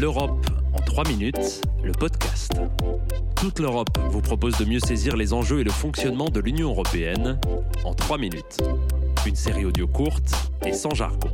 L'Europe 0.00 0.46
en 0.72 0.80
3 0.80 1.06
minutes, 1.08 1.60
le 1.84 1.92
podcast. 1.92 2.52
Toute 3.36 3.58
l'Europe 3.58 3.98
vous 4.10 4.22
propose 4.22 4.56
de 4.56 4.64
mieux 4.64 4.80
saisir 4.80 5.16
les 5.16 5.34
enjeux 5.34 5.60
et 5.60 5.64
le 5.64 5.70
fonctionnement 5.70 6.30
de 6.30 6.40
l'Union 6.40 6.70
européenne 6.70 7.38
en 7.84 7.92
3 7.92 8.16
minutes. 8.16 8.56
Une 9.26 9.36
série 9.36 9.66
audio 9.66 9.86
courte 9.86 10.32
et 10.64 10.72
sans 10.72 10.94
jargon. 10.94 11.28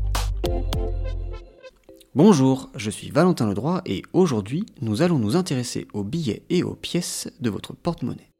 Bonjour, 2.16 2.68
je 2.74 2.90
suis 2.90 3.10
Valentin 3.10 3.46
Ledroit 3.48 3.80
et 3.86 4.02
aujourd'hui 4.12 4.66
nous 4.80 5.02
allons 5.02 5.20
nous 5.20 5.36
intéresser 5.36 5.86
aux 5.92 6.02
billets 6.02 6.42
et 6.50 6.64
aux 6.64 6.74
pièces 6.74 7.30
de 7.40 7.50
votre 7.50 7.74
porte-monnaie. 7.74 8.32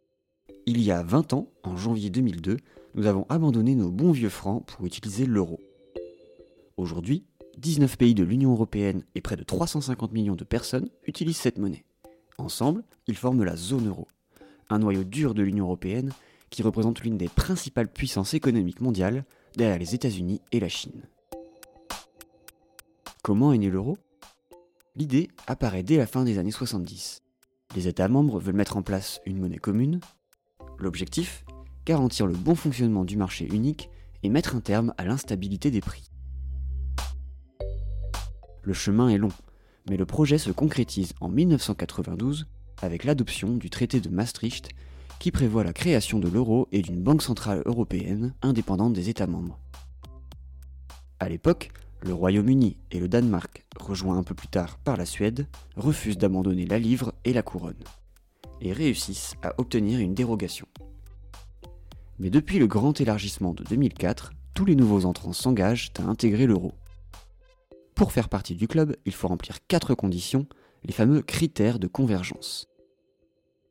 Il 0.66 0.82
y 0.82 0.90
a 0.90 1.04
20 1.04 1.32
ans, 1.32 1.48
en 1.62 1.76
janvier 1.76 2.10
2002, 2.10 2.56
nous 2.96 3.06
avons 3.06 3.24
abandonné 3.28 3.76
nos 3.76 3.90
bons 3.90 4.10
vieux 4.10 4.30
francs 4.30 4.66
pour 4.66 4.84
utiliser 4.84 5.26
l'euro. 5.26 5.60
Aujourd'hui, 6.76 7.24
19 7.58 7.96
pays 7.98 8.14
de 8.14 8.22
l'Union 8.22 8.52
européenne 8.52 9.04
et 9.14 9.20
près 9.20 9.36
de 9.36 9.42
350 9.42 10.12
millions 10.12 10.36
de 10.36 10.44
personnes 10.44 10.88
utilisent 11.06 11.38
cette 11.38 11.58
monnaie. 11.58 11.84
Ensemble, 12.38 12.84
ils 13.08 13.16
forment 13.16 13.42
la 13.42 13.56
zone 13.56 13.88
euro, 13.88 14.06
un 14.70 14.78
noyau 14.78 15.02
dur 15.02 15.34
de 15.34 15.42
l'Union 15.42 15.64
européenne 15.64 16.12
qui 16.50 16.62
représente 16.62 17.00
l'une 17.00 17.18
des 17.18 17.28
principales 17.28 17.92
puissances 17.92 18.34
économiques 18.34 18.80
mondiales 18.80 19.24
derrière 19.56 19.78
les 19.78 19.94
États-Unis 19.94 20.40
et 20.52 20.60
la 20.60 20.68
Chine. 20.68 21.02
Comment 23.22 23.52
est 23.52 23.58
né 23.58 23.68
l'euro? 23.68 23.98
L'idée 24.94 25.28
apparaît 25.46 25.82
dès 25.82 25.96
la 25.96 26.06
fin 26.06 26.24
des 26.24 26.38
années 26.38 26.52
70. 26.52 27.22
Les 27.74 27.88
États 27.88 28.08
membres 28.08 28.38
veulent 28.38 28.54
mettre 28.54 28.76
en 28.76 28.82
place 28.82 29.20
une 29.26 29.38
monnaie 29.38 29.58
commune. 29.58 30.00
L'objectif? 30.78 31.44
Garantir 31.84 32.26
le 32.26 32.34
bon 32.34 32.54
fonctionnement 32.54 33.04
du 33.04 33.16
marché 33.16 33.46
unique 33.52 33.90
et 34.22 34.28
mettre 34.28 34.54
un 34.54 34.60
terme 34.60 34.94
à 34.96 35.04
l'instabilité 35.04 35.70
des 35.70 35.80
prix. 35.80 36.10
Le 38.68 38.74
chemin 38.74 39.08
est 39.08 39.16
long, 39.16 39.30
mais 39.88 39.96
le 39.96 40.04
projet 40.04 40.36
se 40.36 40.50
concrétise 40.50 41.14
en 41.22 41.30
1992 41.30 42.48
avec 42.82 43.04
l'adoption 43.04 43.56
du 43.56 43.70
traité 43.70 43.98
de 43.98 44.10
Maastricht 44.10 44.68
qui 45.18 45.30
prévoit 45.30 45.64
la 45.64 45.72
création 45.72 46.18
de 46.18 46.28
l'euro 46.28 46.68
et 46.70 46.82
d'une 46.82 47.02
banque 47.02 47.22
centrale 47.22 47.62
européenne 47.64 48.34
indépendante 48.42 48.92
des 48.92 49.08
États 49.08 49.26
membres. 49.26 49.58
À 51.18 51.30
l'époque, 51.30 51.70
le 52.02 52.12
Royaume-Uni 52.12 52.76
et 52.90 53.00
le 53.00 53.08
Danemark, 53.08 53.64
rejoints 53.80 54.18
un 54.18 54.22
peu 54.22 54.34
plus 54.34 54.48
tard 54.48 54.76
par 54.76 54.98
la 54.98 55.06
Suède, 55.06 55.46
refusent 55.76 56.18
d'abandonner 56.18 56.66
la 56.66 56.78
livre 56.78 57.14
et 57.24 57.32
la 57.32 57.40
couronne, 57.40 57.82
et 58.60 58.74
réussissent 58.74 59.36
à 59.42 59.54
obtenir 59.56 59.98
une 59.98 60.12
dérogation. 60.12 60.66
Mais 62.18 62.28
depuis 62.28 62.58
le 62.58 62.66
grand 62.66 63.00
élargissement 63.00 63.54
de 63.54 63.64
2004, 63.64 64.34
tous 64.52 64.66
les 64.66 64.76
nouveaux 64.76 65.06
entrants 65.06 65.32
s'engagent 65.32 65.90
à 65.98 66.02
intégrer 66.02 66.46
l'euro. 66.46 66.74
Pour 67.98 68.12
faire 68.12 68.28
partie 68.28 68.54
du 68.54 68.68
club, 68.68 68.94
il 69.06 69.12
faut 69.12 69.26
remplir 69.26 69.58
quatre 69.66 69.96
conditions, 69.96 70.46
les 70.84 70.92
fameux 70.92 71.20
critères 71.20 71.80
de 71.80 71.88
convergence. 71.88 72.68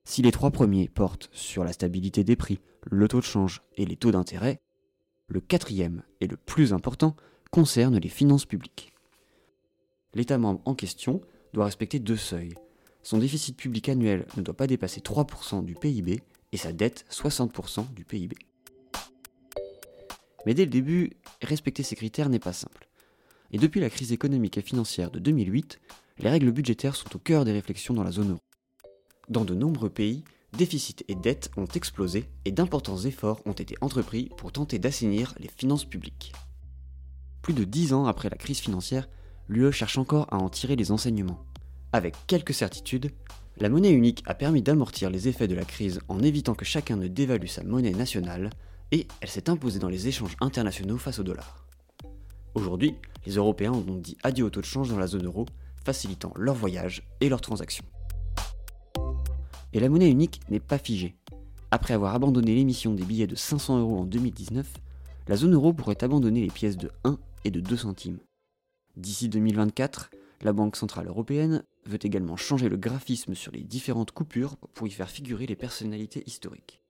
Si 0.04 0.22
les 0.22 0.34
trois 0.34 0.52
premiers 0.52 0.90
portent 0.90 1.30
sur 1.32 1.64
la 1.64 1.72
stabilité 1.72 2.26
des 2.26 2.36
prix, 2.36 2.60
le 2.84 3.08
taux 3.08 3.22
de 3.22 3.24
change 3.24 3.62
et 3.78 3.86
les 3.86 3.96
taux 3.96 4.12
d'intérêt, 4.12 4.60
le 5.30 5.40
quatrième 5.40 6.04
et 6.20 6.28
le 6.28 6.36
plus 6.36 6.74
important 6.74 7.16
concerne 7.52 8.00
les 8.00 8.10
finances 8.10 8.46
publiques. 8.46 8.92
L'État 10.14 10.38
membre 10.38 10.62
en 10.66 10.76
question 10.76 11.22
doit 11.54 11.64
respecter 11.64 12.00
deux 12.00 12.18
seuils. 12.18 12.56
Son 13.04 13.20
déficit 13.20 13.56
public 13.56 13.88
annuel 13.88 14.28
ne 14.36 14.42
doit 14.42 14.58
pas 14.58 14.68
dépasser 14.68 15.00
3% 15.00 15.64
du 15.64 15.74
PIB 15.74 16.20
et 16.52 16.58
sa 16.58 16.74
dette 16.74 17.06
60% 17.12 17.94
du 17.94 18.04
PIB. 18.04 18.36
Mais 20.46 20.54
dès 20.54 20.66
le 20.66 20.72
début, 20.72 21.14
respecter 21.42 21.84
ces 21.84 21.96
critères 21.96 22.28
n'est 22.28 22.40
pas 22.40 22.52
simple. 22.52 22.88
Et 23.52 23.58
depuis 23.58 23.80
la 23.80 23.90
crise 23.90 24.12
économique 24.12 24.58
et 24.58 24.62
financière 24.62 25.12
de 25.12 25.20
2008, 25.20 25.80
les 26.20 26.30
règles 26.30 26.52
budgétaires 26.52 26.96
sont 26.96 27.16
au 27.16 27.20
cœur 27.20 27.46
des 27.46 27.52
réflexions 27.52 27.94
dans 27.94 28.04
la 28.04 28.12
zone 28.12 28.32
euro. 28.32 28.42
Dans 29.30 29.46
de 29.46 29.54
nombreux 29.54 29.90
pays, 29.90 30.24
déficits 30.54 31.04
et 31.08 31.16
dettes 31.16 31.52
ont 31.58 31.66
explosé 31.66 32.26
et 32.46 32.52
d'importants 32.52 32.98
efforts 32.98 33.42
ont 33.46 33.54
été 33.54 33.76
entrepris 33.82 34.30
pour 34.38 34.52
tenter 34.52 34.80
d'assainir 34.80 35.34
les 35.40 35.50
finances 35.50 35.86
publiques. 35.86 36.34
Plus 37.42 37.54
de 37.54 37.64
dix 37.64 37.94
ans 37.94 38.06
après 38.06 38.30
la 38.30 38.38
crise 38.38 38.60
financière, 38.60 39.08
l'UE 39.48 39.72
cherche 39.72 39.98
encore 39.98 40.28
à 40.32 40.38
en 40.38 40.50
tirer 40.50 40.76
les 40.76 40.92
enseignements. 40.92 41.44
Avec 41.94 42.16
quelques 42.28 42.54
certitudes, 42.54 43.12
la 43.60 43.70
monnaie 43.70 43.92
unique 43.92 44.24
a 44.26 44.36
permis 44.36 44.62
d'amortir 44.62 45.10
les 45.10 45.28
effets 45.28 45.48
de 45.48 45.56
la 45.56 45.66
crise 45.66 46.00
en 46.10 46.20
évitant 46.20 46.54
que 46.54 46.66
chacun 46.66 46.96
ne 46.96 47.08
dévalue 47.08 47.48
sa 47.48 47.64
monnaie 47.64 47.92
nationale, 47.92 48.50
et 48.92 49.08
elle 49.22 49.30
s'est 49.30 49.50
imposée 49.50 49.80
dans 49.80 49.90
les 49.90 50.08
échanges 50.08 50.38
internationaux 50.42 50.98
face 50.98 51.20
au 51.20 51.24
dollar. 51.24 51.67
Aujourd'hui, 52.58 52.96
les 53.28 53.36
Européens 53.36 53.72
ont 53.72 53.82
donc 53.82 54.02
dit 54.02 54.18
adieu 54.24 54.44
au 54.44 54.50
taux 54.50 54.62
de 54.62 54.66
change 54.66 54.90
dans 54.90 54.98
la 54.98 55.06
zone 55.06 55.28
euro, 55.28 55.46
facilitant 55.86 56.34
leurs 56.36 56.56
voyages 56.56 57.04
et 57.22 57.30
leurs 57.30 57.40
transactions. 57.40 57.86
Et 59.74 59.80
la 59.80 59.90
monnaie 59.90 60.10
unique 60.10 60.42
n'est 60.50 60.60
pas 60.60 60.80
figée. 60.80 61.16
Après 61.70 61.94
avoir 61.94 62.16
abandonné 62.16 62.56
l'émission 62.56 62.96
des 62.96 63.04
billets 63.04 63.28
de 63.28 63.36
500 63.36 63.78
euros 63.78 64.00
en 64.00 64.06
2019, 64.06 64.74
la 65.28 65.36
zone 65.36 65.54
euro 65.54 65.72
pourrait 65.72 66.04
abandonner 66.04 66.42
les 66.42 66.50
pièces 66.50 66.78
de 66.78 66.90
1 67.04 67.20
et 67.46 67.52
de 67.52 67.60
2 67.60 67.78
centimes. 67.78 68.18
D'ici 68.96 69.30
2024, 69.30 70.10
la 70.42 70.52
Banque 70.52 70.78
Centrale 70.78 71.10
Européenne 71.10 71.64
veut 71.86 72.04
également 72.04 72.38
changer 72.38 72.70
le 72.70 72.78
graphisme 72.78 73.36
sur 73.36 73.52
les 73.52 73.62
différentes 73.62 74.14
coupures 74.14 74.58
pour 74.74 74.88
y 74.88 74.92
faire 74.92 75.12
figurer 75.12 75.46
les 75.46 75.56
personnalités 75.56 76.24
historiques. 76.26 76.82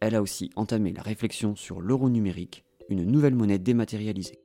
Elle 0.00 0.16
a 0.16 0.22
aussi 0.22 0.50
entamé 0.56 0.92
la 0.92 1.02
réflexion 1.02 1.54
sur 1.54 1.80
l'euro 1.80 2.10
numérique, 2.10 2.64
une 2.88 3.04
nouvelle 3.04 3.36
monnaie 3.36 3.60
dématérialisée. 3.60 4.43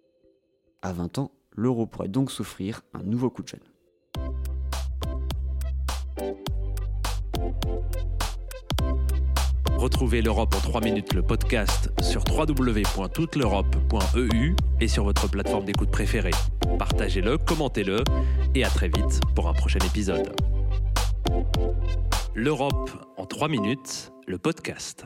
À 0.82 0.94
20 0.94 1.18
ans, 1.18 1.32
l'euro 1.52 1.86
pourrait 1.86 2.08
donc 2.08 2.32
souffrir 2.32 2.84
un 2.94 3.04
nouveau 3.04 3.30
coup 3.30 3.44
de 3.44 3.50
jeune. 3.50 3.60
Retrouvez 9.78 10.22
l'Europe 10.22 10.56
en 10.56 10.60
3 10.60 10.80
minutes, 10.82 11.14
le 11.14 11.22
podcast 11.22 11.92
sur 12.02 12.24
www.touteleurope.eu 12.30 14.56
et 14.80 14.88
sur 14.88 15.04
votre 15.04 15.30
plateforme 15.30 15.66
d'écoute 15.66 15.92
préférée. 15.92 16.32
Partagez-le, 16.78 17.38
commentez-le 17.38 18.06
et 18.56 18.64
à 18.64 18.70
très 18.70 18.88
vite 18.88 19.20
pour 19.36 19.50
un 19.50 19.54
prochain 19.54 19.80
épisode. 19.80 20.34
L'Europe 22.36 22.90
en 23.18 23.26
3 23.26 23.50
minutes, 23.50 24.14
le 24.28 24.38
podcast. 24.38 25.06